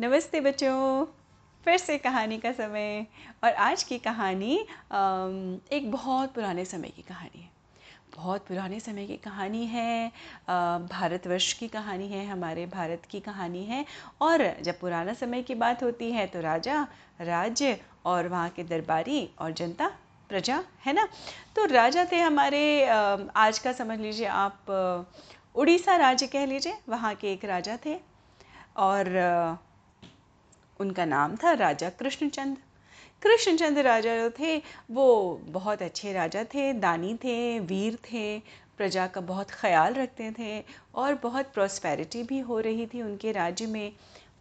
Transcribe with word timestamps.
नमस्ते 0.00 0.40
बच्चों। 0.40 1.04
फिर 1.64 1.76
से 1.78 1.96
कहानी 1.98 2.36
का 2.38 2.50
समय। 2.52 3.06
और 3.44 3.52
आज 3.52 3.82
की 3.82 3.98
कहानी 3.98 4.56
एक 5.72 5.90
बहुत 5.90 6.34
पुराने 6.34 6.64
समय 6.64 6.88
की 6.88 7.02
कहानी 7.02 7.40
है। 7.40 7.48
बहुत 8.16 8.46
पुराने 8.46 8.80
समय 8.80 9.06
की 9.06 9.16
कहानी 9.16 9.64
है 9.66 10.08
भारतवर्ष 10.90 11.52
की 11.52 11.68
कहानी 11.68 12.08
है, 12.08 12.26
हमारे 12.26 12.66
भारत 12.66 13.06
की 13.10 13.20
कहानी 13.20 13.64
है। 13.64 13.84
और 14.20 14.46
जब 14.62 14.78
पुराना 14.80 15.14
समय 15.14 15.42
की 15.42 15.54
बात 15.54 15.82
होती 15.82 16.10
है 16.12 16.26
तो 16.26 16.40
राजा, 16.40 16.86
राज्य 17.20 17.80
और 18.04 18.28
वहाँ 18.28 18.48
के 18.48 18.64
दरबारी 18.64 19.28
और 19.38 19.52
जनता, 19.52 19.90
प्रजा, 20.30 20.62
है 20.86 20.92
ना? 20.92 21.08
तो 21.56 21.64
राजा 21.64 22.06
थे 22.12 22.20
हमारे 22.20 22.86
आज 22.86 23.58
का 23.58 23.72
समझ 23.72 23.98
लीजिए 24.00 24.26
आप 24.26 25.06
उड़ीसा 25.54 25.96
राज्य 25.96 26.26
कह 26.26 26.46
लीजिए, 26.46 26.78
वहाँ 26.88 27.14
के 27.14 27.32
एक 27.32 27.44
राजा 27.44 27.78
थे। 27.86 28.00
और 28.76 29.64
उनका 30.80 31.04
नाम 31.04 31.36
था 31.36 31.52
राजा 31.54 31.90
कृष्णचंद। 31.90 32.56
कृष्णचंद 33.22 33.78
राजा 33.78 34.16
जो 34.16 34.30
थे, 34.30 34.56
वो 34.90 35.40
बहुत 35.48 35.82
अच्छे 35.82 36.12
राजा 36.12 36.44
थे, 36.44 36.72
दानी 36.72 37.14
थे, 37.14 37.58
वीर 37.60 37.98
थे, 38.04 38.38
प्रजा 38.78 39.06
का 39.06 39.20
बहुत 39.22 39.50
ख्याल 39.50 39.94
रखते 39.94 40.30
थे 40.30 40.64
और 40.94 41.14
बहुत 41.14 41.52
प्रॉस्पेरिटी 41.54 42.22
भी 42.22 42.38
हो 42.40 42.58
रही 42.60 42.86
थी 42.86 43.02
उनके 43.02 43.32
राज्य 43.32 43.66
में। 43.66 43.90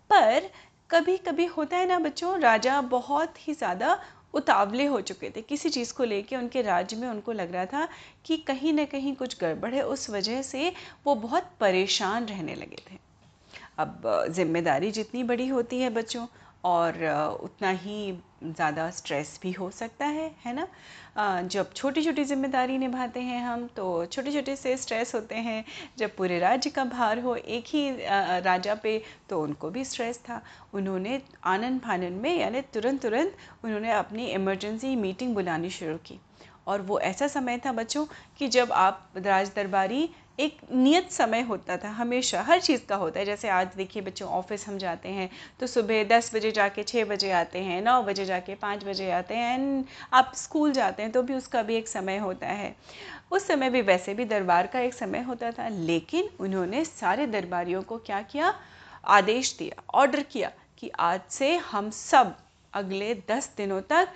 पर 0.09 0.49
कभी 0.89 1.17
कभी 1.17 1.45
होता 1.45 1.77
है 1.77 1.87
ना 1.87 1.99
बच्चों, 1.99 2.39
राजा 2.39 2.81
बहुत 2.81 3.47
ही 3.47 3.53
ज़्यादा 3.53 3.97
उतावले 4.33 4.85
हो 4.85 4.99
चुके 5.01 5.29
थे। 5.29 5.41
किसी 5.41 5.69
चीज़ 5.69 5.93
को 5.93 6.03
लेके 6.03 6.35
उनके 6.35 6.61
राज्य 6.61 6.97
में 6.97 7.07
उनको 7.07 7.31
लग 7.31 7.53
रहा 7.53 7.65
था 7.65 7.87
कि 8.25 8.37
कहीं 8.37 8.73
ना 8.73 8.85
कहीं 8.85 9.15
कुछ 9.15 9.39
गड़बड़ 9.41 9.73
है, 9.73 9.81
उस 9.81 10.09
वजह 10.09 10.41
से 10.41 10.71
वो 11.05 11.15
बहुत 11.15 11.49
परेशान 11.59 12.25
रहने 12.25 12.55
लगे 12.55 12.83
थे। 12.91 13.04
अब 13.77 14.01
ज़िम्मेदारी 14.29 14.91
जितनी 14.91 15.23
बड़ी 15.23 15.47
होती 15.47 15.79
है 15.79 15.89
बच्चों, 15.91 16.25
और 16.65 16.93
उतना 17.43 17.69
ही 17.71 18.11
ज़्यादा 18.43 18.89
स्ट्रेस 18.91 19.39
भी 19.43 19.51
हो 19.51 19.69
सकता 19.71 20.05
है 20.05 20.29
है 20.45 20.53
ना? 20.55 20.67
जब 21.43 21.73
छोटी 21.73 22.01
छोटी 22.03 22.23
ज़िम्मेदारी 22.23 22.77
निभाते 22.77 23.19
हैं 23.19 23.41
हम 23.41 23.67
तो 23.75 24.05
छोटे 24.05 24.31
छोटे 24.31 24.55
से 24.55 24.75
स्ट्रेस 24.77 25.13
होते 25.15 25.35
हैं। 25.37 25.63
जब 25.97 26.15
पूरे 26.15 26.39
राज्य 26.39 26.69
का 26.69 26.85
भार 26.85 27.19
हो 27.19 27.35
एक 27.35 27.65
ही 27.67 27.89
राजा 28.41 28.75
पे 28.75 29.01
तो 29.29 29.41
उनको 29.41 29.69
भी 29.69 29.85
स्ट्रेस 29.85 30.19
था। 30.19 30.41
उन्होंने 30.73 31.21
आनन 31.45 31.79
फानन 31.79 32.13
में, 32.13 32.37
यानी 32.37 32.61
तुरंत 32.63 33.01
तुरंत 33.01 33.35
उन्होंने 33.63 33.91
अपनी 33.93 34.27
इमरजेंसी 34.27 34.95
मीटिंग 34.95 35.33
बुलानी 35.35 35.69
शुरू 35.71 35.97
की। 36.05 36.19
और 36.67 36.81
वो 36.81 36.99
ऐसा 37.01 37.27
समय 37.29 37.57
था 37.65 37.71
बच्चों, 37.73 38.05
कि 38.39 38.47
जब 38.49 38.71
आप 38.73 39.09
राज 39.17 39.51
दरबारी 39.55 40.09
एक 40.39 40.57
नियत 40.73 41.11
समय 41.11 41.41
होता 41.41 41.75
था, 41.77 41.89
हमेशा 41.89 42.41
हर 42.41 42.59
चीज़ 42.61 42.85
का 42.85 42.95
होता 42.95 43.19
है। 43.19 43.25
जैसे 43.25 43.49
आज 43.49 43.67
देखिए 43.77 44.01
बच्चों, 44.01 44.27
ऑफ़िस 44.29 44.67
हम 44.67 44.77
जाते 44.77 45.09
हैं 45.09 45.29
तो 45.59 45.67
सुबह 45.67 46.03
दस 46.05 46.33
बजे 46.35 46.51
जाके 46.51 46.83
छः 46.83 47.05
बजे 47.05 47.31
आते 47.31 47.59
हैं, 47.59 47.81
नौ 47.81 48.01
बजे 48.03 48.25
जाके 48.25 48.55
पाँच 48.55 48.83
बजे 48.85 49.09
आते 49.11 49.35
हैं 49.35 49.53
एंड 49.53 49.85
आप 50.13 50.31
स्कूल 50.35 50.71
जाते 50.71 51.03
हैं 51.03 51.11
तो 51.11 51.21
भी 51.23 51.33
उसका 51.33 51.61
भी 51.61 51.75
एक 51.75 51.87
समय 51.87 52.17
होता 52.17 52.47
है। 52.47 52.75
उस 53.31 53.47
समय 53.47 53.69
भी 53.69 53.81
वैसे 53.81 54.13
भी 54.13 54.25
दरबार 54.25 54.67
का 54.67 54.79
एक 54.79 54.93
समय 54.93 55.21
होता 55.21 55.51
था, 55.51 55.67
लेकिन 55.67 56.29
उन्होंने 56.39 56.85
सारे 56.85 57.27
दरबारियों 57.27 57.81
को 57.81 57.97
क्या 57.97 58.21
किया? 58.21 58.53
आदेश 59.05 59.55
दिया, 59.59 59.81
ऑर्डर 59.93 60.21
किया 60.21 60.51
कि 60.79 60.89
आज 60.89 61.21
से 61.29 61.55
हम 61.71 61.89
सब 61.91 62.35
अगले 62.73 63.13
दस 63.29 63.53
दिनों 63.57 63.81
तक 63.81 64.09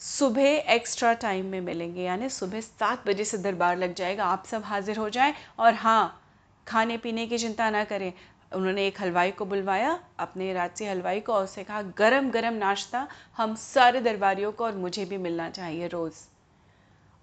सुबह 0.00 0.72
एक्स्ट्रा 0.72 1.12
टाइम 1.12 1.46
में 1.46 1.60
मिलेंगे, 1.60 2.02
यानी 2.02 2.28
सुबह 2.28 2.60
सात 2.60 3.06
बजे 3.06 3.24
से 3.24 3.38
दरबार 3.38 3.76
लग 3.76 3.94
जाएगा, 3.94 4.24
आप 4.24 4.44
सब 4.46 4.62
हाजिर 4.64 4.96
हो 4.96 5.08
जाएँ 5.08 5.34
और 5.58 5.74
हाँ 5.74 6.22
खाने 6.66 6.96
पीने 6.96 7.26
की 7.26 7.38
चिंता 7.38 7.70
ना 7.70 7.84
करें। 7.84 8.12
उन्होंने 8.54 8.86
एक 8.86 9.00
हलवाई 9.00 9.30
को 9.30 9.44
बुलवाया, 9.44 9.98
अपने 10.18 10.52
राजसी 10.52 10.84
हलवाई 10.84 11.20
को 11.20 11.32
और 11.32 11.44
उससे 11.44 11.64
कहा 11.64 11.82
गरम 11.82 12.30
गरम 12.30 12.54
नाश्ता, 12.54 13.06
हम 13.36 13.54
सारे 13.54 14.00
दरबारियों 14.00 14.52
को 14.52 14.64
और 14.64 14.76
मुझे 14.76 15.04
भी 15.04 15.18
मिलना 15.18 15.50
चाहिए 15.50 15.88
रोज़। 15.88 16.26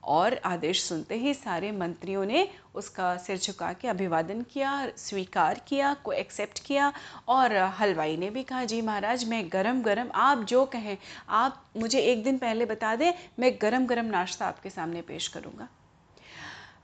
और 0.06 0.40
आदेश 0.46 0.84
सुनते 0.84 1.16
ही 1.16 1.34
सारे 1.34 1.72
मंत्रियों 1.72 2.26
ने 2.26 2.48
उसका 2.76 3.16
सिर 3.18 3.38
झुका 3.38 3.72
के 3.74 3.88
अभिवादन 3.88 4.42
किया, 4.42 4.90
स्वीकार 4.98 5.62
किया, 5.68 5.94
को 5.94 6.12
एक्सेप्ट 6.12 6.60
किया 6.66 6.92
और 7.28 7.56
हलवाई 7.80 8.18
ने 8.18 8.30
भी 8.30 8.44
कहा, 8.44 8.64
जी 8.64 8.82
महाराज, 8.82 9.26
मैं 9.30 9.44
गरम 9.54 9.82
गरम 9.82 10.12
आप 10.16 10.44
जो 10.44 10.66
कहें, 10.66 10.98
आप 11.30 11.64
मुझे 11.78 12.00
एक 12.02 12.24
दिन 12.24 12.38
पहले 12.38 12.66
बता 12.66 12.96
दें, 12.96 13.12
मैं 13.40 13.58
गरम 13.62 13.86
गरम 13.86 14.06
नाश्ता 14.06 14.46
आपके 14.46 14.70
सामने 14.70 15.02
पेश 15.02 15.28
करूँगा। 15.28 15.68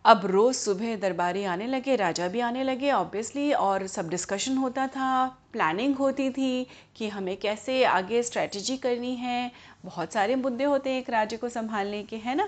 अब 0.05 0.25
रोज़ 0.25 0.57
सुबह 0.57 0.95
दरबारी 0.95 1.43
आने 1.43 1.65
लगे 1.67 1.95
राजा 1.95 2.27
भी 2.27 2.39
आने 2.39 2.63
लगे 2.63 2.91
ऑब्वियसली 2.91 3.51
और 3.53 3.85
सब 3.87 4.09
डिस्कशन 4.09 4.55
होता 4.57 4.85
था 4.87 5.09
प्लानिंग 5.53 5.95
होती 5.95 6.29
थी 6.29 6.67
कि 6.95 7.07
हमें 7.07 7.35
कैसे 7.37 7.83
आगे 7.85 8.21
स्ट्रेटजी 8.23 8.77
करनी 8.77 9.15
है। 9.15 9.51
बहुत 9.85 10.13
सारे 10.13 10.35
मुद्दे 10.35 10.63
होते 10.63 10.89
हैं 10.89 10.99
एक 10.99 11.09
राज्य 11.09 11.37
को 11.37 11.49
संभालने 11.49 12.01
के 12.03 12.15
है 12.15 12.35
ना? 12.35 12.47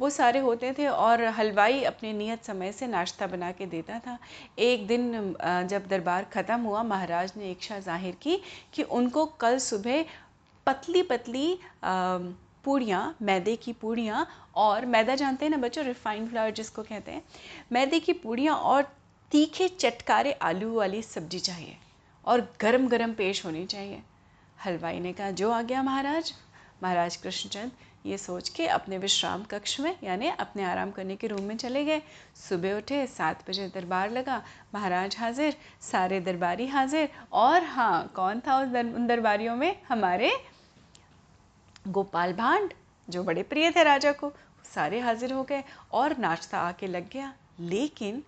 वो 0.00 0.10
सारे 0.10 0.38
होते 0.38 0.72
थे 0.78 0.86
और 0.88 1.24
हलवाई 1.38 1.82
अपने 1.84 2.12
नियत 2.12 2.44
समय 2.44 2.72
से 2.72 2.86
नाश्ता 2.86 3.26
बना 3.26 3.50
के 3.52 3.66
देता 3.66 3.98
था। 3.98 4.18
एक 4.58 4.86
दिन 4.86 5.34
जब 5.70 5.88
दरबार 5.90 6.26
ख़त्म 6.34 6.60
हुआ 6.60 6.82
महाराज 6.82 7.32
ने 7.36 7.50
इच्छा 7.50 7.78
ज़ाहिर 7.78 8.16
की 8.22 8.40
कि 8.74 8.82
उनको 8.82 9.26
कल 9.40 9.58
सुबह 9.60 10.04
पतली 10.66 11.02
पतली 11.02 11.52
अम, 11.82 12.34
पूड़ियाँ 12.64 13.16
मैदे 13.22 13.56
की 13.56 13.72
पूड़ियाँ 13.72 14.26
और 14.56 14.86
मैदा 14.86 15.14
जानते 15.14 15.44
हैं 15.44 15.50
ना 15.50 15.56
बच्चों? 15.56 15.84
रिफाइंड 15.84 16.28
फ्लावर 16.30 16.50
जिसको 16.50 16.82
कहते 16.82 17.12
हैं। 17.12 17.22
मैदे 17.72 18.00
की 18.00 18.12
पूड़ियाँ 18.12 18.56
और 18.56 18.82
तीखे 19.32 19.68
चटकारे 19.68 20.32
आलू 20.32 20.72
वाली 20.74 21.02
सब्ज़ी 21.02 21.38
चाहिए 21.38 21.76
और 22.24 22.48
गरम 22.60 22.88
गरम 22.88 23.12
पेश 23.12 23.44
होनी 23.44 23.66
चाहिए। 23.66 24.00
हलवाई 24.64 25.00
ने 25.00 25.12
कहा 25.12 25.30
जो 25.32 25.50
आ 25.50 25.60
गया 25.62 25.82
महाराज? 25.82 26.32
महाराज 26.82 27.16
कृष्णचंद 27.16 27.70
ये 28.06 28.16
सोच 28.18 28.48
के 28.48 28.66
अपने 28.66 28.98
विश्राम 28.98 29.42
कक्ष 29.44 29.78
में 29.80 29.96
यानी 30.04 30.28
अपने 30.30 30.62
आराम 30.64 30.90
करने 30.90 31.16
के 31.16 31.26
रूम 31.26 31.42
में 31.42 31.56
चले 31.56 31.84
गए। 31.84 32.00
सुबह 32.48 32.76
उठे 32.76 33.06
सात 33.06 33.48
बजे 33.48 33.66
दरबार 33.74 34.10
लगा 34.10 34.42
महाराज 34.74 35.16
हाजिर 35.18 35.56
सारे 35.82 36.20
दरबारी 36.20 36.66
हाजिर 36.66 37.08
और 37.32 37.64
हाँ 37.64 38.12
कौन 38.16 38.40
था 38.40 38.60
उस 38.60 38.68
दर, 38.68 38.86
उन 38.86 39.06
दरबारियों 39.06 39.56
में? 39.56 39.76
हमारे 39.88 40.30
गोपाल 41.84 42.32
भांड 42.32 42.72
जो 43.08 43.22
बड़े 43.24 43.42
प्रिय 43.42 43.70
थे 43.70 43.82
राजा 43.84 44.12
को 44.12 44.32
सारे 44.74 45.00
हाजिर 45.00 45.32
हो 45.32 45.42
गए 45.42 45.62
और 45.92 46.16
नाश्ता 46.18 46.58
आके 46.58 46.86
लग 46.86 47.08
गया। 47.12 47.32
लेकिन 47.60 48.22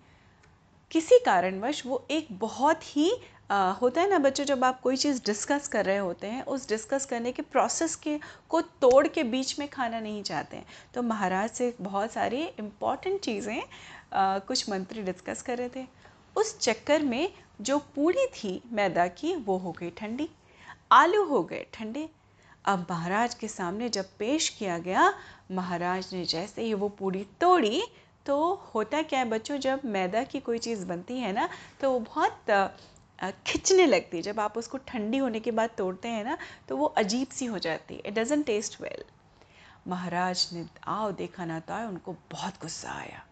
किसी 0.91 1.19
कारणवश 1.19 1.85
वो 1.87 2.05
एक 2.11 2.27
बहुत 2.33 2.97
ही 2.97 3.13
आ, 3.51 3.71
होता 3.73 4.01
है 4.01 4.09
ना 4.11 4.19
बच्चों 4.19 4.45
जब 4.45 4.65
आप 4.65 4.81
कोई 4.81 4.97
चीज़ 4.97 5.21
डिस्कस 5.27 5.67
कर 5.69 5.85
रहे 5.85 5.97
होते 5.97 6.27
हैं 6.27 6.43
उस 6.45 6.69
डिस्कस 6.69 7.07
करने 7.07 7.33
के 7.33 7.43
प्रोसेस 7.43 7.97
के 7.97 8.19
को 8.49 8.61
तोड़ 8.61 9.07
के 9.09 9.23
बीच 9.25 9.59
में 9.59 9.67
खाना 9.69 10.01
नहीं 10.01 10.23
चाहते 10.23 10.57
हैं। 10.57 10.67
तो 10.95 11.03
महाराज 11.03 11.51
से 11.51 11.73
बहुत 11.81 12.13
सारी 12.13 12.43
इंपॉर्टेंट 12.43 13.21
चीज़ें 13.21 13.63
कुछ 14.15 14.69
मंत्री 14.71 15.03
डिस्कस 15.03 15.43
कर 15.43 15.59
रहे 15.59 15.69
थे। 15.77 15.87
उस 16.37 16.59
चक्कर 16.59 17.03
में 17.03 17.33
जो 17.61 17.79
पूड़ी 17.95 18.27
थी 18.35 18.61
मैदा 18.73 19.07
की 19.11 19.35
वो 19.37 19.57
हो 19.59 19.73
गई 19.73 19.91
ठंडी। 19.91 20.29
आलू 20.93 21.25
हो 21.25 21.43
गए 21.43 21.67
ठंडे। 21.75 22.09
अब 22.65 22.87
महाराज 22.91 23.35
के 23.35 23.49
सामने 23.49 23.89
जब 23.89 24.09
पेश 24.19 24.49
किया 24.49 24.79
गया, 24.79 25.13
महाराज 25.53 26.09
ने 26.13 26.25
जैसे 26.27 26.63
ही 26.63 26.75
वो 26.75 26.89
पूड़ी 26.91 27.27
तोड़ी 27.41 27.83
तो 28.27 28.37
होता 28.75 29.03
क्या 29.03 29.19
है 29.19 29.29
बच्चों, 29.29 29.57
जब 29.59 29.81
मैदा 29.87 30.23
की 30.25 30.41
कोई 30.41 30.59
चीज़ 30.59 30.85
बनती 30.87 31.19
है 31.19 31.33
ना 31.33 31.49
तो 31.81 31.91
वो 31.93 31.99
बहुत 32.01 32.79
खिंचने 33.47 33.87
लगती 33.87 34.17
है। 34.17 34.23
जब 34.23 34.41
आप 34.41 34.59
उसको 34.59 34.79
ठंडी 34.79 35.19
होने 35.19 35.41
के 35.41 35.51
बाद 35.51 35.71
तोड़ते 35.79 36.09
हैं 36.09 36.25
ना 36.25 36.37
तो 36.69 36.77
वो 36.77 36.87
अजीब 36.87 37.29
सी 37.29 37.47
हो 37.47 37.59
जाती 37.59 37.95
है। 37.95 38.01
इट 38.01 38.15
डजेंट 38.15 38.47
टेस्ट 38.47 38.81
वेल 38.83 39.05
महाराज 39.89 40.49
ने, 40.53 40.65
आओ 40.87 41.11
देखा 41.13 41.45
ना 41.45 41.61
तो 41.61 41.75
आए 41.75 41.87
उनको 41.87 42.17
बहुत 42.33 42.61
गुस्सा 42.63 42.93
आया। 42.93 43.23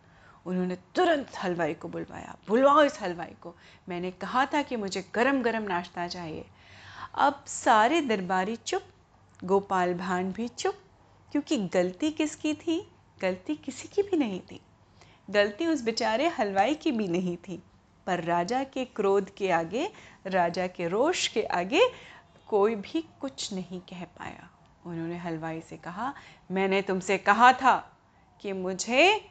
उन्होंने 0.47 0.77
तुरंत 0.95 1.37
हलवाई 1.37 1.75
को 1.75 1.89
बुलवाया। 1.89 2.37
बुलवाओ 2.49 2.83
इस 2.85 3.01
हलवाई 3.03 3.35
को। 3.43 3.55
मैंने 3.89 4.11
कहा 4.13 4.45
था 4.47 4.63
कि 4.63 4.77
मुझे 4.77 5.05
गरम 5.15 5.43
गरम 5.43 5.63
नाश्ता 5.65 6.07
चाहिए। 6.09 6.45
अब 7.17 7.45
सारे 7.49 8.01
दरबारी 8.03 8.57
चुप 8.57 8.83
गोपाल 9.45 9.95
भांड 9.95 10.35
भी 10.35 10.49
चुप, 10.49 10.75
क्योंकि 11.33 11.57
गलती 11.57 12.11
किसकी 12.11 12.55
थी? 12.55 12.93
गलती 13.23 13.57
किसी 13.57 13.89
की 13.89 14.03
भी 14.03 14.17
नहीं 14.17 14.41
थी। 14.41 14.61
गलती 15.31 15.67
उस 15.67 15.83
बेचारे 15.83 16.29
हलवाई 16.29 16.75
की 16.75 16.93
भी 16.93 17.09
नहीं 17.09 17.37
थी। 17.37 17.63
पर 18.07 18.25
राजा 18.25 18.65
के 18.65 18.85
क्रोध 18.85 19.35
के 19.35 19.51
आगे, 19.51 19.93
राजा 20.27 20.67
के 20.67 20.89
रोष 20.89 21.29
के 21.29 21.43
आगे 21.43 21.81
कोई 22.49 22.75
भी 22.75 23.05
कुछ 23.21 23.53
नहीं 23.53 23.81
कह 23.81 24.05
पाया। 24.05 24.51
उन्होंने 24.87 25.17
हलवाई 25.17 25.61
से 25.61 25.77
कहा, 25.77 26.15
मैंने 26.51 26.83
तुमसे 26.83 27.19
कहा 27.19 27.53
था 27.53 27.99
कि 28.41 28.53
मुझे 28.53 29.31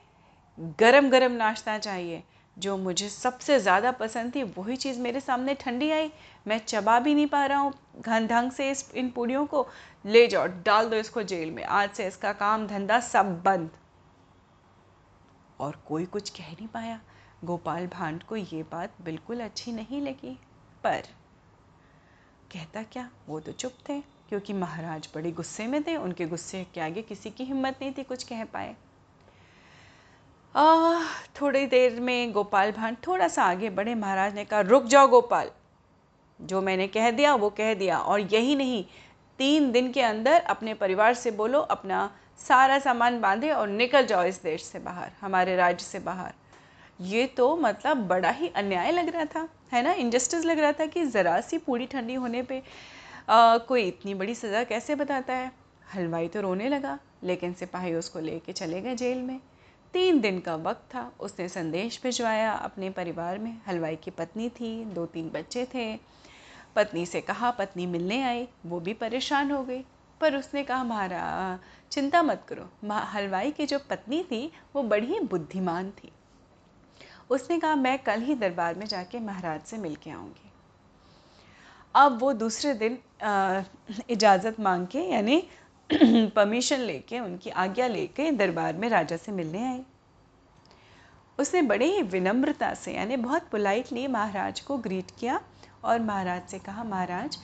गरम 0.59 1.09
गरम 1.09 1.31
नाश्ता 1.31 1.77
चाहिए। 1.77 2.23
जो 2.59 2.75
मुझे 2.77 3.09
सबसे 3.09 3.59
ज़्यादा 3.59 3.91
पसंद 3.91 4.35
थी, 4.35 4.43
वही 4.43 4.75
चीज़ 4.75 4.99
मेरे 4.99 5.19
सामने 5.19 5.53
ठंडी 5.55 5.89
आई। 5.91 6.11
मैं 6.47 6.57
चबा 6.59 6.99
भी 6.99 7.13
नहीं 7.15 7.27
पा 7.27 7.45
रहा 7.45 7.59
हूँ 7.59 7.73
घन 8.01 8.27
ढंग 8.27 8.51
से 8.51 8.69
इस, 8.71 8.91
इन 8.95 9.09
पूड़ियों 9.09 9.45
को। 9.45 9.67
ले 10.05 10.25
जाओ, 10.27 10.47
डाल 10.65 10.89
दो 10.89 10.95
इसको 10.95 11.23
जेल 11.23 11.51
में। 11.51 11.63
आज 11.63 11.89
से 11.89 12.07
इसका 12.07 12.33
काम 12.33 12.67
धंधा 12.67 12.99
सब 12.99 13.41
बंद। 13.43 13.69
और 15.59 15.79
कोई 15.87 16.05
कुछ 16.05 16.29
कह 16.29 16.51
नहीं 16.51 16.67
पाया। 16.67 16.99
गोपाल 17.45 17.87
भांड 17.87 18.23
को 18.23 18.35
ये 18.35 18.63
बात 18.63 18.93
बिल्कुल 19.01 19.39
अच्छी 19.39 19.71
नहीं 19.71 20.01
लगी। 20.01 20.37
पर 20.83 21.07
कहता 22.51 22.83
क्या? 22.83 23.09
वो 23.27 23.39
तो 23.39 23.51
चुप 23.51 23.73
थे, 23.89 23.99
क्योंकि 24.29 24.53
महाराज 24.53 25.09
बड़े 25.15 25.31
गुस्से 25.31 25.67
में 25.67 25.81
थे। 25.83 25.95
उनके 25.95 26.25
गुस्से 26.25 26.65
के 26.73 26.81
आगे 26.81 27.01
किसी 27.01 27.29
की 27.29 27.43
हिम्मत 27.43 27.79
नहीं 27.81 27.91
थी 27.91 28.03
कुछ 28.03 28.23
कह 28.23 28.43
पाए। 28.45 28.75
आ, 30.55 31.01
थोड़ी 31.41 31.65
देर 31.65 31.99
में 31.99 32.31
गोपाल 32.31 32.71
भान 32.71 32.95
थोड़ा 33.07 33.27
सा 33.27 33.43
आगे 33.43 33.69
बढ़े। 33.69 33.93
महाराज 33.95 34.33
ने 34.35 34.45
कहा 34.45 34.59
रुक 34.61 34.83
जाओ 34.85 35.07
गोपाल। 35.07 35.49
जो 36.39 36.61
मैंने 36.61 36.87
कह 36.87 37.09
दिया 37.11 37.33
वो 37.35 37.49
कह 37.49 37.73
दिया। 37.73 37.97
और 37.97 38.19
यही 38.33 38.55
नहीं 38.55 38.83
तीन 39.39 39.71
दिन 39.71 39.91
के 39.91 40.01
अंदर 40.01 40.41
अपने 40.41 40.73
परिवार 40.73 41.13
से 41.13 41.31
बोलो 41.31 41.59
अपना 41.59 42.09
सारा 42.41 42.79
सामान 42.79 43.19
बांधे 43.21 43.49
और 43.49 43.67
निकल 43.67 44.05
जाओ 44.05 44.23
इस 44.23 44.41
देश 44.43 44.63
से 44.63 44.79
बाहर 44.79 45.11
हमारे 45.21 45.55
राज्य 45.55 45.85
से 45.85 45.99
बाहर। 45.99 46.33
ये 47.01 47.25
तो 47.27 47.55
मतलब 47.57 48.07
बड़ा 48.07 48.29
ही 48.29 48.47
अन्याय 48.55 48.91
लग 48.91 49.09
रहा 49.09 49.25
था 49.25 49.47
है 49.73 49.83
ना? 49.83 49.93
इनजस्टिस 49.93 50.45
लग 50.45 50.59
रहा 50.59 50.71
था 50.71 50.85
कि 50.85 51.05
ज़रा 51.05 51.39
सी 51.41 51.57
पूरी 51.57 51.85
ठंडी 51.85 52.13
होने 52.15 52.41
पे 52.43 52.61
आ, 53.29 53.57
कोई 53.57 53.83
इतनी 53.83 54.13
बड़ी 54.13 54.35
सज़ा 54.35 54.63
कैसे 54.63 54.95
बताता 54.95 55.33
है? 55.33 55.51
हलवाई 55.93 56.27
तो 56.27 56.41
रोने 56.41 56.69
लगा 56.69 56.97
लेकिन 57.23 57.53
सिपाही 57.53 57.93
उसको 57.95 58.19
लेके 58.19 58.53
चले 58.53 58.81
गए 58.81 58.95
जेल 58.95 59.21
में। 59.21 59.39
तीन 59.93 60.19
दिन 60.21 60.39
का 60.39 60.55
वक्त 60.55 60.83
था। 60.95 61.11
उसने 61.19 61.47
संदेश 61.49 61.99
भिजवाया। 62.03 62.51
अपने 62.53 62.89
परिवार 62.89 63.37
में 63.37 63.61
हलवाई 63.67 63.95
की 63.95 64.11
पत्नी 64.11 64.49
थी। 64.49 64.85
दो 64.85 65.05
तीन 65.05 65.29
बच्चे 65.29 65.65
थे। 65.65 65.95
पत्नी 66.75 67.05
से 67.05 67.21
कहा, 67.21 67.51
पत्नी 67.51 67.85
मिलने 67.85 68.21
आई। 68.23 68.47
वो 68.65 68.79
भी 68.79 68.93
परेशान 68.93 69.51
हो 69.51 69.63
गई। 69.63 69.83
पर 70.21 70.35
उसने 70.35 70.63
कहा 70.63 70.83
महाराज 70.83 71.59
चिंता 71.91 72.21
मत 72.23 72.45
करो। 72.47 72.69
हलवाई 72.91 73.51
की 73.51 73.65
जो 73.65 73.79
पत्नी 73.79 74.23
थी, 74.23 74.51
वो 74.75 74.83
बड़ी 74.83 75.19
बुद्धिमान 75.19 75.89
थी। 75.91 76.11
उसने 77.29 77.59
कहा, 77.59 77.75
मैं 77.75 77.97
कल 77.99 78.21
ही 78.21 78.35
दरबार 78.35 78.75
में 78.75 78.85
जाके 78.85 79.19
महाराज 79.19 79.61
से 79.61 79.77
मिल 79.77 79.95
के 79.95 80.09
आऊँगी। 80.09 80.51
अब 81.95 82.17
वो 82.19 82.33
दूसरे 82.33 82.73
दिन 82.73 82.97
इजाज़त 84.09 84.59
मांग 84.59 84.87
के 84.87 84.99
यानी 84.99 85.43
परमिशन 86.35 86.79
लेके, 86.79 87.19
उनकी 87.19 87.49
आज्ञा 87.49 87.87
लेके 87.87 88.31
दरबार 88.31 88.73
में 88.73 88.89
राजा 88.89 89.17
से 89.17 89.31
मिलने 89.31 89.65
आई। 89.67 89.81
उसने 91.39 91.61
बड़े 91.61 91.85
ही 91.85 92.01
विनम्रता 92.03 92.73
से, 92.73 92.93
यानी 92.93 93.17
बहुत 93.17 93.47
पोलाइटली 93.51 94.07
महाराज 94.07 94.59
को 94.59 94.77
ग्रीट 94.77 95.11
किया 95.19 95.39
और 95.83 95.99
महाराज 95.99 96.41
से 96.47 96.59
कहा, 96.59 96.83
महाराज 96.83 97.37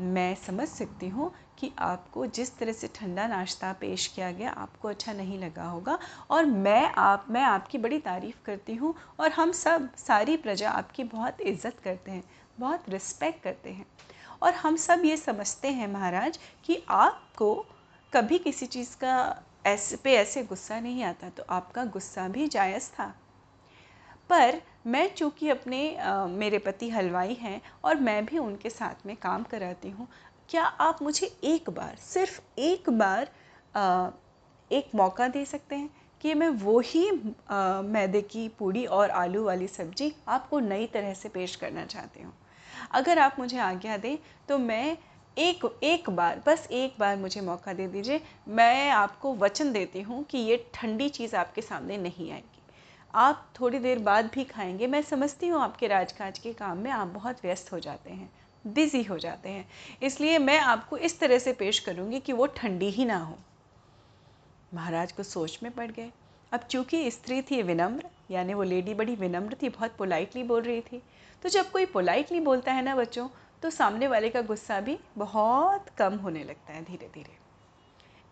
मैं 0.00 0.34
समझ 0.36 0.68
सकती 0.68 1.08
हूँ 1.08 1.30
कि 1.58 1.70
आपको 1.78 2.26
जिस 2.26 2.56
तरह 2.58 2.72
से 2.72 2.88
ठंडा 2.94 3.26
नाश्ता 3.26 3.72
पेश 3.72 4.06
किया 4.06 4.30
गया, 4.32 4.50
आपको 4.50 4.88
अच्छा 4.88 5.12
नहीं 5.12 5.38
लगा 5.38 5.64
होगा 5.64 5.98
और 6.30 6.44
मैं 6.44 6.82
आप, 6.88 7.26
मैं 7.30 7.42
आपकी 7.42 7.78
बड़ी 7.78 7.98
तारीफ़ 7.98 8.44
करती 8.46 8.74
हूँ 8.74 8.94
और 9.20 9.30
हम 9.30 9.52
सब, 9.52 9.88
सारी 9.96 10.36
प्रजा 10.36 10.70
आपकी 10.70 11.04
बहुत 11.04 11.40
इज़्ज़त 11.40 11.78
करते 11.84 12.10
हैं, 12.10 12.22
बहुत 12.58 12.88
रिस्पेक्ट 12.88 13.42
करते 13.42 13.70
हैं। 13.70 13.86
और 14.42 14.54
हम 14.54 14.76
सब 14.76 15.02
ये 15.04 15.16
समझते 15.16 15.68
हैं 15.68 15.88
महाराज 15.88 16.38
कि 16.64 16.82
आपको 16.88 17.54
कभी 18.12 18.38
किसी 18.38 18.66
चीज़ 18.66 18.96
का 18.96 19.42
ऐसे 19.66 19.96
पे 19.96 20.14
ऐसे 20.16 20.42
गुस्सा 20.42 20.80
नहीं 20.80 21.02
आता 21.04 21.28
तो 21.28 21.44
आपका 21.50 21.84
गुस्सा 21.84 22.28
भी 22.28 22.46
जायज़ 22.48 22.90
था। 22.90 23.14
पर 24.30 24.60
मैं 24.86 25.08
चूँकि 25.14 25.48
अपने 25.48 25.96
आ, 25.96 26.26
मेरे 26.26 26.58
पति 26.58 26.90
हलवाई 26.90 27.34
हैं 27.34 27.60
और 27.84 28.00
मैं 28.00 28.24
भी 28.26 28.38
उनके 28.38 28.70
साथ 28.70 29.06
में 29.06 29.16
काम 29.16 29.42
कराती 29.42 29.90
हूँ 29.90 30.08
क्या 30.48 30.64
आप 30.64 31.02
मुझे 31.02 31.26
एक 31.44 31.70
बार 31.70 31.96
सिर्फ़ 32.00 32.40
एक 32.58 32.90
बार 32.90 33.28
आ, 33.74 34.10
एक 34.70 34.90
मौका 34.94 35.28
दे 35.28 35.44
सकते 35.44 35.76
हैं 35.76 35.90
कि 36.20 36.34
मैं 36.34 36.48
वो 36.48 36.78
ही 36.80 37.10
मैदे 37.92 38.22
की 38.22 38.48
पूड़ी 38.48 38.84
और 38.86 39.10
आलू 39.10 39.44
वाली 39.44 39.68
सब्ज़ी 39.68 40.12
आपको 40.28 40.60
नई 40.60 40.86
तरह 40.86 41.14
से 41.14 41.28
पेश 41.28 41.56
करना 41.56 41.84
चाहती 41.84 42.22
हूँ? 42.22 42.32
अगर 42.90 43.18
आप 43.18 43.36
मुझे 43.38 43.58
आज्ञा 43.58 43.96
दें 43.96 44.16
तो 44.48 44.58
मैं 44.58 44.96
एक 45.36 45.64
एक 45.84 46.08
बार, 46.10 46.42
बस 46.46 46.66
एक 46.70 46.94
बार 46.98 47.16
मुझे 47.16 47.40
मौका 47.40 47.72
दे 47.72 47.86
दीजिए। 47.86 48.20
मैं 48.48 48.90
आपको 48.90 49.34
वचन 49.34 49.72
देती 49.72 50.02
हूँ 50.02 50.22
कि 50.24 50.38
ये 50.38 50.56
ठंडी 50.74 51.08
चीज़ 51.08 51.36
आपके 51.36 51.62
सामने 51.62 51.96
नहीं 51.96 52.30
आएगी। 52.32 52.62
आप 53.14 53.46
थोड़ी 53.60 53.78
देर 53.78 53.98
बाद 53.98 54.30
भी 54.34 54.44
खाएँगे। 54.44 54.86
मैं 54.86 55.02
समझती 55.02 55.48
हूँ 55.48 55.60
आपके 55.62 55.86
राजकाज 55.86 56.38
के 56.38 56.52
काम 56.52 56.78
में 56.78 56.90
आप 56.90 57.08
बहुत 57.08 57.36
व्यस्त 57.42 57.72
हो 57.72 57.80
जाते 57.80 58.10
हैं, 58.10 58.30
बिज़ी 58.64 59.02
हो 59.02 59.18
जाते 59.18 59.48
हैं। 59.48 59.68
इसलिए 60.02 60.38
मैं 60.38 60.58
आपको 60.58 60.96
इस 60.98 61.18
तरह 61.20 61.38
से 61.38 61.52
पेश 61.52 61.78
करूँगी 61.78 62.20
कि 62.20 62.32
वो 62.32 62.46
ठंडी 62.46 62.90
ही 62.90 63.04
ना 63.04 63.18
हो। 63.18 63.38
महाराज 64.74 65.12
को 65.12 65.22
सोच 65.22 65.58
में 65.62 65.72
पड़ 65.72 65.90
गए। 65.90 66.10
अब 66.52 66.60
चूँकि 66.60 67.10
स्त्री 67.10 67.42
थी 67.42 67.62
विनम्र 67.62 68.08
यानी 68.30 68.54
वो 68.54 68.62
लेडी 68.62 68.94
बड़ी 68.94 69.14
विनम्र 69.16 69.56
थी 69.62 69.68
बहुत 69.68 69.96
पोलाइटली 69.96 70.42
बोल 70.42 70.62
रही 70.62 70.80
थी 70.80 71.02
तो 71.42 71.48
जब 71.48 71.70
कोई 71.70 71.86
पोलाइटली 71.86 72.40
बोलता 72.40 72.72
है 72.72 72.82
ना 72.82 72.94
बच्चों 72.96 73.28
तो 73.62 73.70
सामने 73.70 74.08
वाले 74.08 74.28
का 74.30 74.40
गुस्सा 74.42 74.80
भी 74.80 74.98
बहुत 75.18 75.88
कम 75.98 76.14
होने 76.14 76.44
लगता 76.44 76.72
है 76.72 76.84
धीरे 76.84 77.10
धीरे 77.14 77.34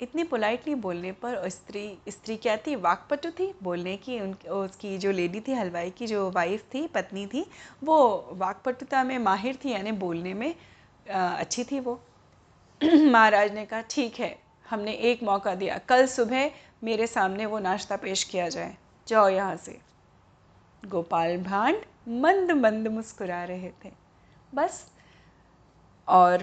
इतनी 0.03 0.25
पोलाइटली 0.25 0.75
बोलने 0.75 1.13
पर 1.13 1.49
स्त्री 1.49 1.99
स्त्री 2.09 2.37
क्या 2.37 2.57
थी? 2.57 2.75
वाकपटु 2.77 3.31
थी। 3.31 3.55
बोलने 3.63 3.97
की 3.97 4.19
उन 4.21 4.33
उसकी 4.33 4.97
जो 4.99 5.11
लेडी 5.13 5.41
थी 5.41 5.53
हलवाई 5.53 5.91
की 5.91 6.07
जो 6.07 6.31
वाइफ 6.31 6.65
थी 6.75 6.87
पत्नी 6.87 7.27
थी 7.27 7.45
वो 7.85 7.97
वाकपटुता 8.33 9.05
में 9.05 9.19
माहिर 9.19 9.59
थी 9.65 9.71
यानी 9.71 9.93
बोलने 9.93 10.35
में 10.35 10.55
आ, 11.11 11.29
अच्छी 11.29 11.65
थी 11.65 11.81
वो। 11.81 12.01
महाराज 12.85 13.55
ने 13.55 13.65
कहा 13.67 13.81
ठीक 13.91 14.21
है 14.21 14.39
हमने 14.71 14.93
एक 15.11 15.23
मौका 15.23 15.55
दिया। 15.55 15.79
कल 15.79 16.07
सुबह 16.07 16.51
मेरे 16.83 17.07
सामने 17.07 17.47
वो 17.47 17.59
नाश्ता 17.59 17.97
पेश 17.97 18.25
किया 18.25 18.49
जाए। 18.49 18.77
जाओ 19.09 19.29
यहाँ 19.29 19.57
से। 19.57 19.81
गोपाल 20.85 21.43
भांड 21.43 21.77
मंद 22.09 22.51
मंद 22.51 22.89
मुस्कुरा 22.89 23.45
रहे 23.45 23.71
थे। 23.85 23.93
बस। 24.55 24.91
और, 26.09 26.39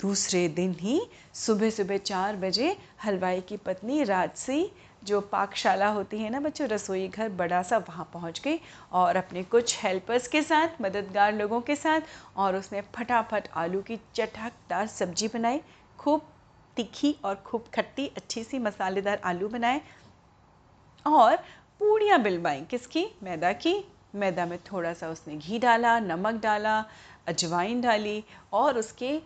दूसरे 0.00 0.48
दिन 0.48 0.76
ही 0.80 1.08
सुबह 1.34 1.70
सुबह 1.70 1.98
चार 1.98 2.36
बजे 2.36 2.76
हलवाई 3.04 3.40
की 3.40 3.56
पत्नी 3.56 4.04
राजसी, 4.04 4.72
जो 5.04 5.20
पाकशाला 5.20 5.88
होती 5.88 6.18
है 6.18 6.30
ना 6.30 6.40
बच्चों, 6.40 6.68
रसोई 6.68 7.08
घर 7.08 7.28
बड़ा 7.28 7.62
सा 7.62 7.78
वहाँ 7.78 8.10
पहुँच 8.12 8.40
गई 8.40 8.60
और 8.92 9.16
अपने 9.16 9.42
कुछ 9.42 9.82
हेल्पर्स 9.82 10.28
के 10.28 10.42
साथ, 10.42 10.68
मददगार 10.80 11.32
लोगों 11.32 11.60
के 11.60 11.76
साथ 11.76 12.00
और 12.36 12.56
उसने 12.56 12.80
फटाफट 12.80 13.48
आलू 13.54 13.82
की 13.82 14.00
चटकदार 14.14 14.86
सब्ज़ी 14.86 15.28
बनाई। 15.28 15.60
खूब 15.98 16.22
तीखी 16.76 17.16
और 17.24 17.34
खूब 17.34 17.64
खट्टी, 17.74 18.06
अच्छी 18.06 18.44
सी 18.44 18.58
मसालेदार 18.58 19.20
आलू 19.24 19.48
बनाए 19.48 19.80
और 21.06 21.36
पूड़ियाँ 21.80 22.22
बिलवाई 22.22 22.60
किसकी? 22.60 23.06
मैदा 23.22 23.52
की। 23.52 23.84
मैदा 24.14 24.46
में 24.46 24.58
थोड़ा 24.58 24.92
सा 24.94 25.08
उसने 25.08 25.36
घी 25.36 25.58
डाला, 25.58 25.98
नमक 26.00 26.34
डाला, 26.34 26.84
अजवाइन 27.28 27.80
डाली 27.80 28.24
और 28.52 28.78
उसके 28.78 29.22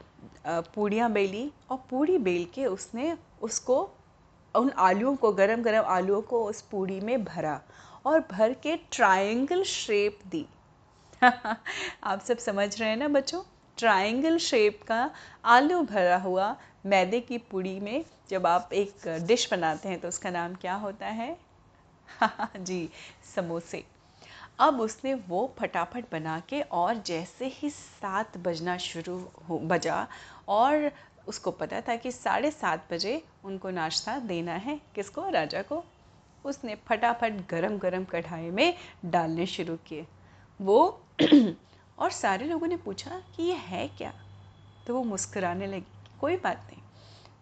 पूड़ियाँ 0.46 1.12
बेली 1.12 1.52
और 1.70 1.84
पूड़ी 1.90 2.18
बेल 2.18 2.44
के 2.54 2.66
उसने 2.66 3.16
उसको, 3.42 3.90
उन 4.54 4.70
आलूओं 4.70 5.16
को 5.16 5.32
गरम 5.32 5.62
गरम 5.62 5.84
आलूओं 5.84 6.22
को 6.22 6.44
उस 6.44 6.62
पूड़ी 6.62 7.00
में 7.00 7.24
भरा 7.24 7.60
और 8.06 8.24
भर 8.30 8.52
के 8.52 8.76
ट्रायंगल 8.76 9.62
शेप 9.62 10.18
दी। 10.26 10.46
आप 12.04 12.20
सब 12.20 12.38
समझ 12.38 12.80
रहे 12.80 12.88
हैं 12.88 12.96
ना 12.96 13.08
बच्चों? 13.08 13.42
ट्रायंगल 13.76 14.38
शेप 14.38 14.82
का 14.82 15.10
आलू 15.44 15.82
भरा 15.82 16.16
हुआ 16.16 16.56
मैदे 16.86 17.20
की 17.20 17.38
पूड़ी 17.38 17.80
में 17.80 18.04
जब 18.30 18.46
आप 18.46 18.70
एक 18.72 19.22
डिश 19.26 19.50
बनाते 19.50 19.88
हैं 19.88 20.00
तो 20.00 20.08
उसका 20.08 20.30
नाम 20.30 20.54
क्या 20.54 20.74
होता 20.74 21.06
है? 21.06 21.38
जी, 22.56 22.90
समोसे। 23.34 23.84
अब 24.58 24.80
उसने 24.80 25.14
वो 25.14 25.54
फटाफट 25.58 26.04
बना 26.12 26.40
के 26.40 26.60
और 26.60 26.94
जैसे 26.94 27.46
ही 27.46 27.70
सात 27.70 28.38
बजना 28.38 28.76
शुरू 28.76 29.30
हो, 29.48 29.58
बजा 29.58 30.06
और 30.48 30.92
उसको 31.28 31.50
पता 31.50 31.80
था 31.80 31.96
कि 31.96 32.12
साढ़े 32.12 32.50
सात 32.50 32.92
बजे 32.92 33.24
उनको 33.44 33.70
नाश्ता 33.70 34.18
देना 34.18 34.52
है। 34.52 34.80
किसको? 34.94 35.28
राजा 35.28 35.62
को। 35.62 35.84
उसने 36.44 36.74
फटाफट 36.74 37.32
गरम 37.50 37.78
गरम 37.78 38.04
कढ़ाई 38.04 38.50
में 38.50 38.74
डालने 39.04 39.46
शुरू 39.46 39.76
किए। 39.76 40.06
वो 40.60 41.04
और 41.98 42.10
सारे 42.10 42.44
लोगों 42.44 42.66
ने 42.66 42.76
पूछा 42.76 43.22
कि 43.36 43.42
ये 43.42 43.54
है 43.54 43.88
क्या? 43.88 44.12
तो 44.86 44.94
वो 44.94 45.04
मुस्कराने 45.04 45.66
लगी। 45.66 45.97
कोई 46.20 46.36
बात 46.36 46.66
नहीं। 46.66 46.82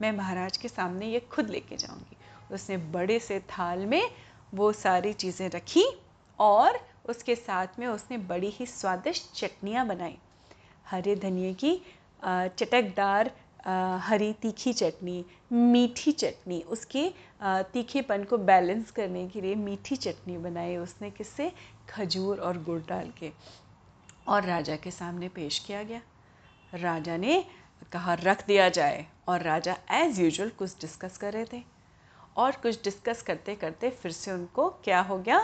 मैं 0.00 0.12
महाराज 0.12 0.56
के 0.56 0.68
सामने 0.68 1.06
ये 1.06 1.20
खुद 1.32 1.50
लेके 1.50 1.76
जाऊँगी। 1.76 2.16
उसने 2.54 2.76
बड़े 2.76 3.18
से 3.18 3.38
थाल 3.50 3.86
में 3.86 4.10
वो 4.54 4.72
सारी 4.74 5.12
चीज़ें 5.14 5.48
रखी 5.50 5.84
और 6.38 6.78
उसके 7.08 7.34
साथ 7.36 7.78
में 7.78 7.86
उसने 7.86 8.18
बड़ी 8.18 8.50
ही 8.50 8.66
स्वादिष्ट 8.66 9.32
चटनियाँ 9.34 9.86
बनाई। 9.86 10.16
हरे 10.86 11.16
धनिए 11.16 11.52
की 11.54 11.80
चटकदार 12.22 13.30
हरी 14.02 14.32
तीखी 14.32 14.72
चटनी, 14.72 15.24
मीठी 15.52 16.12
चटनी, 16.12 16.60
उसके 16.60 17.08
तीखेपन 17.42 18.24
को 18.24 18.38
बैलेंस 18.40 18.90
करने 18.90 19.26
के 19.28 19.40
लिए 19.40 19.54
मीठी 19.54 19.96
चटनी 19.96 20.36
बनाई 20.38 20.76
उसने 20.76 21.10
किससे? 21.10 21.52
खजूर 21.88 22.40
और 22.40 22.62
गुड़ 22.62 22.80
डाल 22.80 23.10
के। 23.18 23.30
और 24.28 24.44
राजा 24.44 24.76
के 24.76 24.90
सामने 24.90 25.28
पेश 25.28 25.58
किया 25.58 25.82
गया। 25.82 26.00
राजा 26.72 27.16
ने 27.16 27.44
कहा 27.92 28.14
रख 28.14 28.46
दिया 28.46 28.68
जाए। 28.68 29.06
और 29.28 29.42
राजा 29.42 29.76
एज़ 29.90 30.20
यूजुअल 30.20 30.48
कुछ 30.48 30.80
डिस्कस 30.80 31.16
कर 31.18 31.32
रहे 31.32 31.44
थे। 31.52 31.62
और 32.36 32.52
कुछ 32.52 32.82
डिस्कस 32.84 33.22
करते 33.22 33.54
करते 33.54 33.90
फिर 33.90 34.12
से 34.12 34.32
उनको 34.32 34.68
क्या 34.84 35.00
हो 35.00 35.18
गया? 35.18 35.38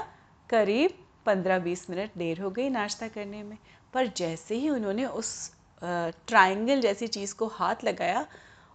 करीब 0.50 0.98
पंद्रह 1.26 1.58
बीस 1.58 1.88
मिनट 1.90 2.10
देर 2.18 2.40
हो 2.40 2.50
गई 2.50 2.68
नाश्ता 2.68 3.08
करने 3.08 3.42
में। 3.42 3.58
पर 3.92 4.06
जैसे 4.06 4.54
ही 4.54 4.68
उन्होंने 4.68 5.06
उस 5.06 5.52
ट्रायंगल 5.82 6.80
जैसी 6.80 7.06
चीज़ 7.06 7.34
को 7.34 7.46
हाथ 7.46 7.84
लगाया, 7.84 8.26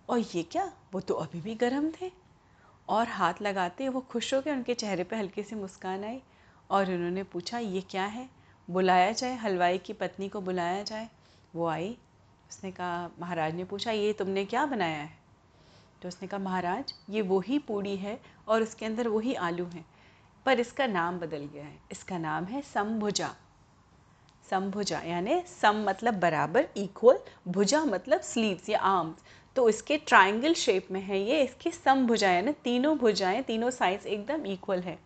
और 0.10 0.20
ये 0.20 0.44
क्या? 0.44 0.72
वो 0.94 1.00
तो 1.00 1.14
अभी 1.14 1.42
भी 1.42 1.56
गर्म 1.56 1.92
थे। 2.02 2.12
और 2.90 3.08
हाथ 3.08 3.34
लगाते 3.42 3.90
वो 3.90 4.02
खुश 4.02 4.34
हो 4.34 4.42
गए। 4.42 4.52
उनके 4.52 4.74
चेहरे 4.74 5.04
पे 5.04 5.16
हल्की 5.16 5.44
सी 5.44 5.56
मुस्कान 5.56 6.04
आई। 6.04 6.22
और 6.72 6.92
उन्होंने 6.92 7.24
पूछा, 7.24 7.60
ये 7.60 7.82
क्या 7.82 8.06
है? 8.06 8.30
बुलाया 8.70 9.12
जाए? 9.12 9.36
हलवाई 9.36 9.78
की 9.78 9.94
पत्नी 9.94 10.30
को 10.30 10.42
बुलाया 10.42 10.84
जाए? 10.84 11.10
वो 11.56 11.68
आई। 11.68 11.98
उसने 12.50 12.72
कहा, 12.72 13.10
महाराज 13.20 13.56
ने 13.56 13.64
पूछा, 13.64 13.92
ये 13.92 14.14
तुमने 14.14 14.46
क्या 14.46 14.66
बनाया 14.66 14.98
है? 14.98 15.10
तो 16.02 16.08
उसने 16.08 16.28
कहा, 16.28 16.40
महाराज, 16.40 16.94
ये 17.10 17.22
वही 17.24 17.60
पूड़ी 17.60 17.96
है 17.98 18.20
और 18.48 18.62
उसके 18.62 18.86
अंदर 18.86 19.08
वही 19.08 19.34
आलू 19.36 19.66
हैं, 19.66 19.86
पर 20.46 20.60
इसका 20.60 20.88
नाम 20.88 21.20
बदल 21.20 21.50
गया 21.54 21.64
है। 21.64 21.78
इसका 21.92 22.18
नाम 22.18 22.46
है 22.46 22.62
समभुजा 22.64 23.34
समभुजा 24.50 25.00
यानी 25.00 25.42
सम 25.52 25.84
मतलब 25.88 26.20
बराबर 26.20 26.68
इक्वल 26.78 27.18
भुजा 27.48 27.84
मतलब 27.86 28.22
स्लीव्स 28.22 28.70
या 28.70 28.80
आर्म्स 28.80 29.24
तो 29.56 29.68
इसके 29.70 29.98
ट्राइंगल 29.98 30.54
शेप 30.54 30.88
में 30.92 31.02
है 31.02 31.20
ये, 31.20 31.42
इसकी 31.44 31.72
समभुजा 31.72 32.30
यानी 32.32 32.52
तीनों 32.64 32.98
भुजाएँ, 32.98 33.42
तीनों 33.44 33.70
साइज़ 33.72 34.08
एकदम 34.08 34.46
इक्वल 34.46 34.80
है। 34.80 34.98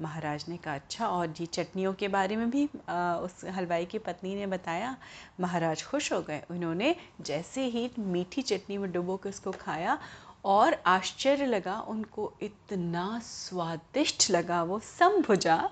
महाराज 0.00 0.44
ने 0.48 0.56
कहा 0.56 0.74
अच्छा 0.74 1.08
और 1.08 1.26
जी 1.26 1.46
चटनियों 1.46 1.92
के 1.94 2.08
बारे 2.08 2.36
में 2.36 2.50
भी 2.50 2.68
आ, 2.88 3.14
उस 3.14 3.44
हलवाई 3.44 3.84
की 3.84 3.98
पत्नी 3.98 4.34
ने 4.34 4.46
बताया 4.46 4.96
महाराज 5.40 5.82
खुश 5.82 6.12
हो 6.12 6.20
गए। 6.22 6.42
उन्होंने 6.50 6.96
जैसे 7.20 7.64
ही 7.64 7.90
मीठी 7.98 8.42
चटनी 8.42 8.78
में 8.78 8.92
डुबो 8.92 9.16
के 9.16 9.28
उसको 9.28 9.52
खाया 9.52 9.98
और 10.44 10.82
आश्चर्य 10.86 11.46
लगा 11.46 11.80
उनको 11.80 12.32
इतना 12.42 13.20
स्वादिष्ट 13.24 14.30
लगा 14.30 14.62
वो 14.62 14.78
समभुजा 14.78 15.70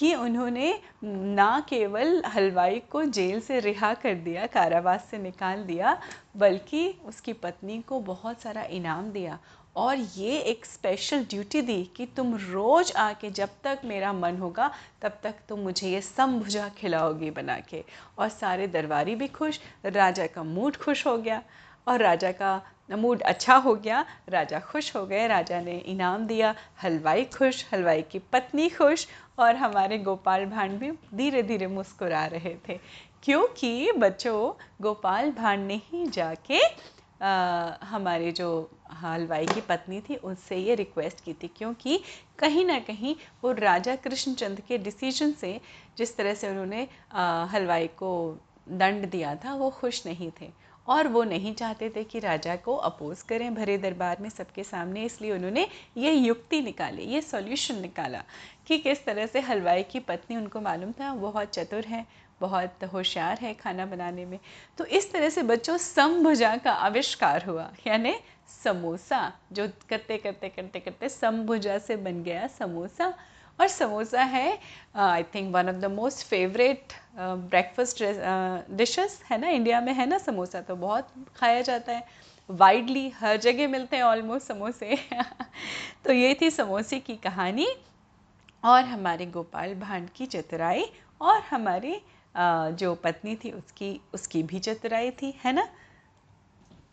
कि 0.00 0.14
उन्होंने 0.14 0.80
ना 1.04 1.66
केवल 1.68 2.22
हलवाई 2.24 2.78
को 2.78 3.04
जेल 3.04 3.40
से 3.40 3.60
रिहा 3.60 3.94
कर 3.94 4.14
दिया, 4.14 4.46
कारावास 4.46 5.08
से 5.10 5.18
निकाल 5.18 5.64
दिया, 5.64 6.02
बल्कि 6.36 7.00
उसकी 7.04 7.32
पत्नी 7.32 7.82
को 7.82 8.00
बहुत 8.00 8.40
सारा 8.40 8.62
इनाम 8.62 9.10
दिया। 9.10 9.38
और 9.76 9.96
ये 9.96 10.38
एक 10.38 10.66
स्पेशल 10.66 11.24
ड्यूटी 11.24 11.62
दी 11.62 11.90
कि 11.96 12.06
तुम 12.06 12.34
रोज़ 12.36 12.92
आके 12.92 13.30
जब 13.30 13.48
तक 13.64 13.80
मेरा 13.84 14.12
मन 14.12 14.36
होगा, 14.36 14.70
तब 15.02 15.18
तक 15.22 15.34
तुम 15.48 15.60
मुझे 15.60 15.88
ये 15.88 16.00
समभुजा 16.00 16.68
खिलाओगी 16.68 17.30
बना 17.30 17.58
के। 17.58 17.84
और 18.18 18.28
सारे 18.28 18.66
दरबारी 18.66 19.14
भी 19.14 19.28
खुश, 19.28 19.60
राजा 19.84 20.26
का 20.26 20.42
मूड 20.42 20.76
खुश 20.76 21.06
हो 21.06 21.18
गया। 21.18 21.42
और 21.88 22.00
राजा 22.00 22.32
का 22.32 22.62
मूड 22.96 23.22
अच्छा 23.22 23.56
हो 23.56 23.74
गया 23.74 24.04
राजा 24.28 24.58
खुश 24.60 24.94
हो 24.96 25.04
गए 25.06 25.26
राजा 25.26 25.60
ने 25.60 25.76
इनाम 25.86 26.26
दिया 26.26 26.54
हलवाई 26.82 27.24
खुश 27.24 27.64
हलवाई 27.72 28.02
की 28.02 28.18
पत्नी 28.32 28.68
खुश 28.68 29.06
और 29.38 29.56
हमारे 29.56 29.98
गोपाल 29.98 30.44
भांड 30.46 30.78
भी 30.78 30.90
धीरे 31.14 31.42
धीरे 31.42 31.66
मुस्कुरा 31.66 32.24
रहे 32.26 32.54
थे। 32.68 32.78
क्योंकि 33.22 33.92
बच्चों 33.92 34.52
गोपाल 34.82 35.30
भांड 35.32 35.66
ने 35.66 35.80
ही 35.84 36.06
जाके 36.06 36.60
आ, 37.20 37.72
हमारे 37.82 38.30
जो 38.32 38.48
हलवाई 38.92 39.46
की 39.46 39.60
पत्नी 39.60 40.00
थी 40.00 40.16
उससे 40.16 40.56
ये 40.56 40.74
रिक्वेस्ट 40.74 41.24
की 41.24 41.32
थी 41.32 41.48
क्योंकि 41.48 42.00
कहीं 42.38 42.64
ना 42.66 42.78
कहीं 42.78 43.14
वो 43.44 43.52
राजा 43.52 43.96
कृष्णचंद 43.96 44.60
के 44.60 44.78
डिसीज़न 44.78 45.32
से 45.32 45.60
जिस 45.98 46.16
तरह 46.16 46.34
से 46.34 46.48
उन्होंने 46.48 46.86
हलवाई 47.52 47.86
को 47.86 48.12
दंड 48.68 49.10
दिया 49.10 49.34
था 49.34 49.54
वो 49.54 49.70
खुश 49.70 50.06
नहीं 50.06 50.30
थे। 50.40 50.50
और 50.90 51.08
वो 51.08 51.22
नहीं 51.24 51.54
चाहते 51.54 51.88
थे 51.96 52.02
कि 52.04 52.18
राजा 52.18 52.54
को 52.56 52.74
अपोज 52.76 53.22
करें 53.22 53.54
भरे 53.54 53.76
दरबार 53.78 54.16
में 54.20 54.28
सबके 54.28 54.64
सामने, 54.64 55.04
इसलिए 55.04 55.32
उन्होंने 55.32 55.66
ये 55.96 56.12
युक्ति 56.12 56.60
निकाली, 56.60 57.02
ये 57.04 57.20
सॉल्यूशन 57.20 57.80
निकाला 57.80 58.22
कि 58.66 58.78
किस 58.78 59.04
तरह 59.04 59.26
से 59.26 59.40
हलवाई 59.40 59.82
की 59.82 60.00
पत्नी, 60.00 60.36
उनको 60.36 60.60
मालूम 60.60 60.92
था 60.92 61.14
बहुत 61.14 61.54
चतुर 61.54 61.84
है, 61.84 62.04
बहुत 62.40 62.84
होशियार 62.92 63.38
है 63.38 63.54
खाना 63.54 63.86
बनाने 63.86 64.24
में। 64.26 64.38
तो 64.78 64.84
इस 64.86 65.12
तरह 65.12 65.28
से 65.28 65.42
बच्चों 65.42 65.76
समभुजा 65.78 66.56
का 66.56 66.72
आविष्कार 66.72 67.44
हुआ, 67.44 67.70
यानी 67.86 68.14
समोसा, 68.64 69.32
जो 69.52 69.68
करते 69.90 70.16
करते 70.18 70.48
करते 70.48 70.80
करते 70.80 71.08
समभुजा 71.08 71.78
से 71.78 71.96
बन 71.96 72.22
गया 72.22 72.46
समोसा। 72.48 73.12
और 73.60 73.68
समोसा 73.68 74.22
है 74.22 74.58
I 74.96 75.22
think 75.22 75.54
one 75.54 75.68
of 75.68 75.76
the 75.76 75.84
most 75.84 76.26
favourite 76.26 76.92
breakfast 77.18 78.02
dishes 78.70 79.22
है 79.30 79.38
ना 79.38 79.48
इंडिया 79.48 79.80
में 79.80 79.92
है 79.92 80.06
ना 80.06 80.18
समोसा 80.18 80.60
तो 80.60 80.76
बहुत 80.76 81.08
खाया 81.36 81.60
जाता 81.60 81.92
है। 81.92 82.06
वाइडली 82.50 83.08
हर 83.08 83.36
जगह 83.36 83.68
मिलते 83.68 83.96
हैं 83.96 84.02
ऑलमोस्ट 84.02 84.46
समोसे। 84.46 84.96
तो 86.04 86.12
ये 86.12 86.36
थी 86.40 86.50
समोसे 86.50 87.00
की 87.00 87.16
कहानी 87.16 87.66
और 88.64 88.84
हमारे 88.84 89.26
गोपाल 89.26 89.74
भांड 89.74 90.08
की 90.10 90.26
चतुराई 90.26 90.84
और 91.20 91.40
हमारी 91.40 91.94
uh, 91.94 92.70
जो 92.72 92.94
पत्नी 92.94 93.36
थी 93.36 93.50
उसकी 93.50 94.00
उसकी 94.14 94.42
भी 94.42 94.58
चतुराई 94.58 95.10
थी 95.10 95.34
है 95.44 95.52
ना? 95.52 95.68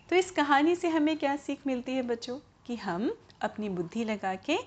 तो 0.09 0.15
इस 0.15 0.31
कहानी 0.31 0.75
से 0.75 0.87
हमें 0.87 1.17
क्या 1.17 1.35
सीख 1.35 1.59
मिलती 1.67 1.91
है 1.91 2.01
बच्चों? 2.01 2.39
कि 2.67 2.75
हम 2.75 3.17
अपनी 3.41 3.69
बुद्धि 3.69 4.03
लगा 4.03 4.35
के 4.35 4.57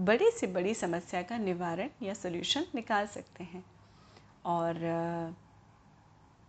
बड़ी 0.00 0.30
से 0.30 0.46
बड़ी 0.46 0.74
समस्या 0.74 1.22
का 1.22 1.38
निवारण 1.38 1.88
या 2.02 2.14
सॉल्यूशन 2.14 2.64
निकाल 2.74 3.06
सकते 3.06 3.44
हैं। 3.44 3.64
और 4.46 5.34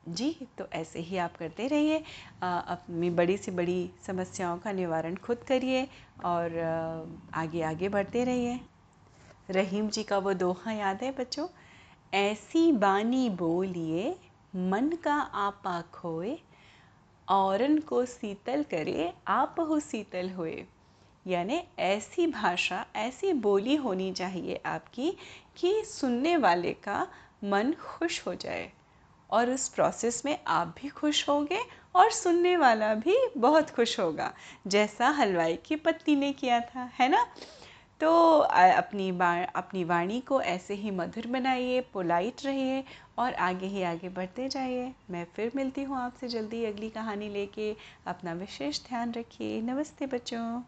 जी 0.10 0.30
तो 0.58 0.66
ऐसे 0.74 1.00
ही 1.00 1.18
आप 1.18 1.36
करते 1.38 1.68
रहिए। 1.68 1.98
अपनी 2.44 3.10
बड़ी 3.10 3.38
से 3.38 3.52
बड़ी 3.52 3.90
समस्याओं 4.08 4.58
का 4.58 4.72
निवारण 4.72 5.16
खुद 5.16 5.38
करिए 5.38 5.88
और 6.26 6.58
आगे 7.34 7.62
आगे 7.62 7.90
बढ़ते 7.90 8.24
रहिए। 8.24 8.60
रहीम 9.50 9.90
जी 9.90 10.04
का 10.04 10.18
वो 10.18 10.34
दोहा 10.34 10.72
याद 10.72 11.04
है 11.04 11.12
बच्चों? 11.12 11.48
ऐसी 12.14 12.72
बानी 12.72 13.30
बोलिए, 13.30 14.16
मन 14.56 14.92
का 15.04 15.16
आपा 15.16 15.82
खोए, 15.94 16.38
औरन 17.28 17.80
को 17.80 18.06
शीतल 18.06 18.64
करे, 18.64 19.14
आप 19.28 19.56
हो 19.60 19.80
शीतल 19.80 20.30
होए। 20.30 20.66
यानी 21.26 21.62
ऐसी 21.80 22.28
भाषा, 22.28 22.86
ऐसी 22.96 23.34
बोली 23.34 23.76
होनी 23.76 24.12
चाहिए 24.12 24.62
आपकी 24.66 25.12
कि 25.58 25.82
सुनने 25.86 26.36
वाले 26.38 26.74
का 26.74 27.08
मन 27.44 27.74
खुश 27.74 28.26
हो 28.28 28.36
जाए। 28.36 28.72
और 29.30 29.50
उस 29.50 29.68
प्रोसेस 29.70 30.22
में 30.26 30.38
आप 30.48 30.76
भी 30.82 30.90
खुश 30.90 31.28
होंगे 31.30 31.60
और 31.96 32.12
सुनने 32.12 32.56
वाला 32.58 32.94
भी 32.96 33.18
बहुत 33.38 33.70
खुश 33.70 34.00
होगा, 34.00 34.34
जैसा 34.68 35.10
हलवाई 35.10 35.56
की 35.56 35.76
पत्नी 35.76 36.16
ने 36.16 36.32
किया 36.34 36.60
था, 36.62 36.90
है 37.00 37.10
ना? 37.10 37.26
तो 38.02 38.38
अपनी 38.40 39.12
बा 39.12 39.32
अपनी 39.46 39.84
वाणी 39.84 40.20
को 40.22 40.42
ऐसे 40.42 40.74
ही 40.74 40.92
मधुर 40.92 41.28
बनाइए 41.28 41.82
पोलाइट 41.94 42.46
रहिए 42.46 42.84
और 43.18 43.34
आगे 43.34 43.68
ही 43.68 43.84
आगे 43.84 44.10
बढ़ते 44.10 44.48
जाइए। 44.50 44.92
मैं 45.10 45.26
फिर 45.36 45.52
मिलती 45.56 45.84
हूँ 45.84 45.98
आपसे 45.98 46.28
जल्दी 46.28 46.64
अगली 46.66 46.90
कहानी 46.90 47.30
लेके। 47.30 47.76
अपना 48.08 48.34
विशेष 48.34 48.82
ध्यान 48.88 49.12
रखिए। 49.12 49.62
नमस्ते 49.62 50.06
बच्चों। 50.06 50.62